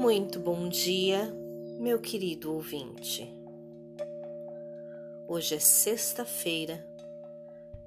[0.00, 1.30] Muito bom dia,
[1.78, 3.30] meu querido ouvinte.
[5.28, 6.82] Hoje é sexta-feira,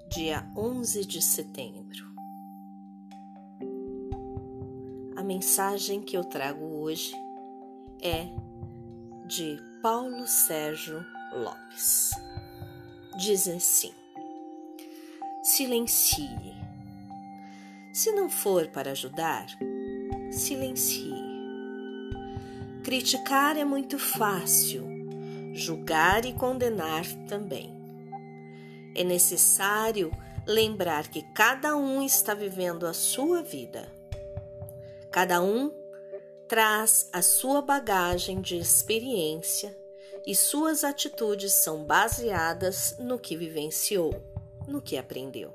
[0.09, 2.05] dia 11 de setembro.
[5.15, 7.15] A mensagem que eu trago hoje
[7.99, 8.27] é
[9.25, 11.03] de Paulo Sérgio
[11.33, 12.11] Lopes.
[13.17, 13.91] Diz assim:
[15.41, 16.29] Silencie.
[17.91, 19.47] Se não for para ajudar,
[20.29, 21.22] silencie.
[22.83, 24.83] Criticar é muito fácil,
[25.53, 27.73] julgar e condenar também.
[28.93, 30.11] É necessário
[30.45, 33.89] lembrar que cada um está vivendo a sua vida.
[35.09, 35.71] Cada um
[36.49, 39.73] traz a sua bagagem de experiência
[40.27, 44.13] e suas atitudes são baseadas no que vivenciou,
[44.67, 45.53] no que aprendeu.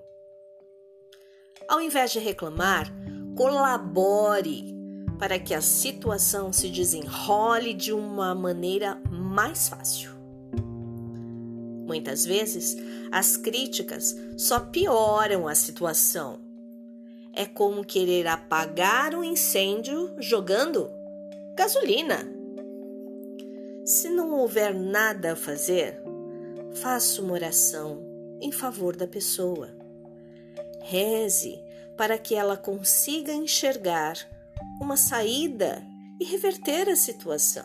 [1.69, 2.91] Ao invés de reclamar,
[3.37, 4.78] colabore
[5.19, 10.11] para que a situação se desenrole de uma maneira mais fácil.
[11.87, 12.77] Muitas vezes,
[13.11, 16.39] as críticas só pioram a situação.
[17.33, 20.91] É como querer apagar um incêndio jogando
[21.57, 22.29] gasolina.
[23.85, 26.03] Se não houver nada a fazer,
[26.75, 27.99] faça uma oração
[28.41, 29.71] em favor da pessoa.
[30.83, 31.65] Reze
[31.97, 34.17] para que ela consiga enxergar
[34.81, 35.85] uma saída
[36.21, 37.65] e reverter a situação.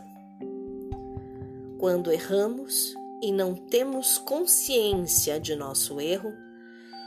[1.80, 6.34] Quando erramos e não temos consciência de nosso erro,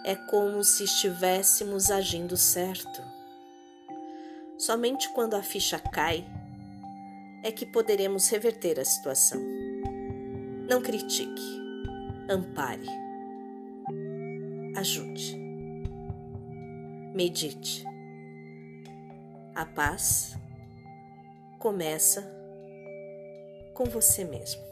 [0.04, 3.02] é como se estivéssemos agindo certo.
[4.58, 6.24] Somente quando a ficha cai
[7.42, 9.40] é que poderemos reverter a situação.
[10.68, 11.42] Não critique,
[12.28, 12.88] ampare,
[14.76, 15.36] ajude.
[17.14, 17.95] Medite.
[19.56, 20.36] A paz
[21.58, 22.20] começa
[23.72, 24.62] com você mesmo.